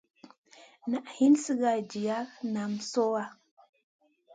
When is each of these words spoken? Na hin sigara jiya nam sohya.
Na 0.89 0.99
hin 1.17 1.35
sigara 1.43 1.85
jiya 1.91 2.19
nam 2.53 2.71
sohya. 2.91 3.25